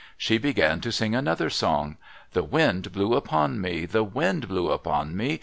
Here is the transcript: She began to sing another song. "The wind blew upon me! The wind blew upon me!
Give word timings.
She 0.17 0.39
began 0.39 0.81
to 0.81 0.91
sing 0.91 1.13
another 1.13 1.51
song. 1.51 1.97
"The 2.31 2.41
wind 2.41 2.91
blew 2.91 3.13
upon 3.13 3.61
me! 3.61 3.85
The 3.85 4.03
wind 4.03 4.47
blew 4.47 4.71
upon 4.71 5.15
me! 5.15 5.39